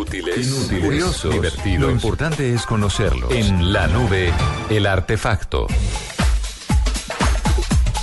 [0.00, 0.48] útiles,
[0.82, 1.80] curiosos, divertidos.
[1.80, 3.30] Lo importante es conocerlos.
[3.32, 4.32] En la nube,
[4.70, 5.66] el artefacto.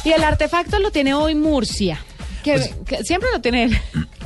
[0.03, 1.99] Y el artefacto lo tiene hoy Murcia.
[2.43, 3.77] Que, Pues que siempre lo tiene él.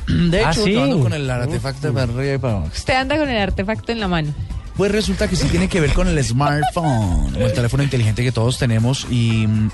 [0.30, 0.76] De hecho, ¿Ah, sí?
[0.76, 2.70] ando con el artefacto para arriba y para abajo.
[2.74, 4.34] Usted anda con el artefacto en la mano.
[4.76, 8.32] Pues resulta que sí tiene que ver con el smartphone, o el teléfono inteligente que
[8.32, 9.70] todos tenemos y mm,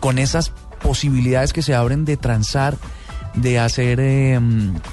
[0.00, 0.52] con esas
[0.82, 2.76] posibilidades que se abren de transar,
[3.34, 4.40] de hacer eh,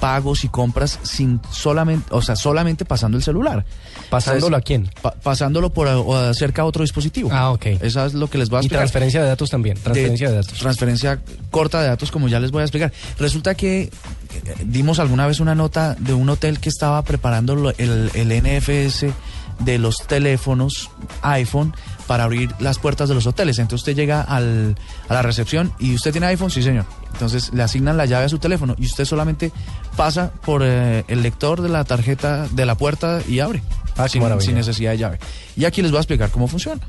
[0.00, 3.64] pagos y compras sin solamente, o sea, solamente pasando el celular.
[4.10, 4.88] ¿Pasándolo a quién?
[5.02, 7.30] Pa- pasándolo por a- cerca a otro dispositivo.
[7.32, 7.66] Ah, ok.
[7.80, 8.80] Eso es lo que les voy a Y explicar.
[8.82, 9.76] transferencia de datos también.
[9.78, 10.52] Transferencia de, datos.
[10.58, 11.20] Transferencia
[11.50, 12.92] corta de datos, como ya les voy a explicar.
[13.18, 13.90] Resulta que eh,
[14.64, 19.06] dimos alguna vez una nota de un hotel que estaba preparando el, el NFS
[19.60, 20.90] de los teléfonos
[21.22, 21.74] iPhone
[22.06, 23.58] para abrir las puertas de los hoteles.
[23.58, 24.76] Entonces usted llega al,
[25.08, 26.84] a la recepción y usted tiene iPhone, sí señor.
[27.12, 29.52] Entonces le asignan la llave a su teléfono y usted solamente
[29.96, 33.62] pasa por eh, el lector de la tarjeta de la puerta y abre.
[33.96, 35.18] Ah, sin, sin necesidad de llave.
[35.56, 36.82] Y aquí les voy a explicar cómo funciona.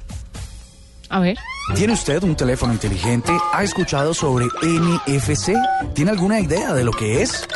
[1.09, 1.37] A ver.
[1.75, 3.31] ¿Tiene usted un teléfono inteligente?
[3.53, 5.53] ¿Ha escuchado sobre NFC?
[5.93, 7.47] ¿Tiene alguna idea de lo que es?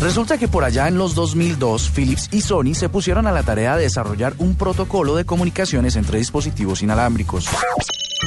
[0.00, 3.76] Resulta que por allá en los 2002, Philips y Sony se pusieron a la tarea
[3.76, 7.46] de desarrollar un protocolo de comunicaciones entre dispositivos inalámbricos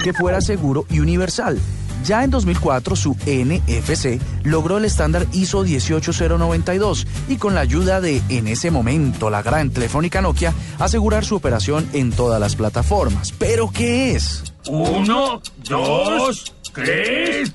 [0.03, 1.59] que fuera seguro y universal.
[2.03, 8.21] Ya en 2004 su NFC logró el estándar ISO 18092 y con la ayuda de,
[8.29, 13.31] en ese momento, la gran telefónica Nokia, asegurar su operación en todas las plataformas.
[13.31, 14.43] ¿Pero qué es?
[14.67, 17.53] Uno, dos, tres.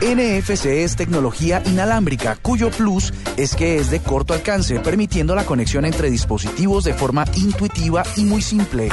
[0.00, 5.86] NFC es tecnología inalámbrica, cuyo plus es que es de corto alcance, permitiendo la conexión
[5.86, 8.90] entre dispositivos de forma intuitiva y muy simple.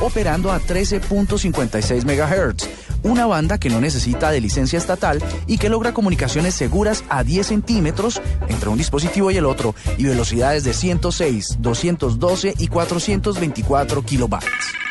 [0.00, 2.68] Operando a 13.56 MHz,
[3.04, 7.46] una banda que no necesita de licencia estatal y que logra comunicaciones seguras a 10
[7.46, 14.89] centímetros entre un dispositivo y el otro y velocidades de 106, 212 y 424 kilobytes.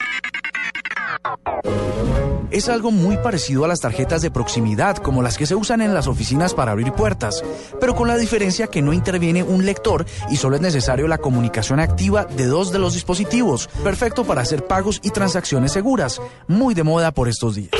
[2.59, 5.93] Es algo muy parecido a las tarjetas de proximidad, como las que se usan en
[5.93, 7.41] las oficinas para abrir puertas,
[7.79, 11.79] pero con la diferencia que no interviene un lector y solo es necesario la comunicación
[11.79, 16.83] activa de dos de los dispositivos, perfecto para hacer pagos y transacciones seguras, muy de
[16.83, 17.71] moda por estos días.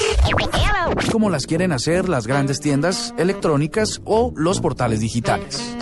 [1.11, 5.75] Como las quieren hacer las grandes tiendas electrónicas o los portales digitales.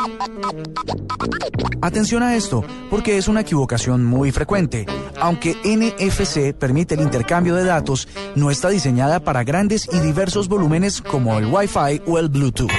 [1.81, 4.85] Atención a esto, porque es una equivocación muy frecuente.
[5.19, 11.01] Aunque NFC permite el intercambio de datos, no está diseñada para grandes y diversos volúmenes
[11.01, 12.71] como el Wi-Fi o el Bluetooth.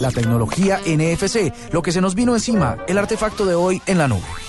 [0.00, 4.08] La tecnología NFC, lo que se nos vino encima, el artefacto de hoy en la
[4.08, 4.41] nube.